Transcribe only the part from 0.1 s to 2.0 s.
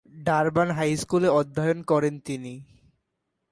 Durban হাইস্কুলে অধ্যয়ন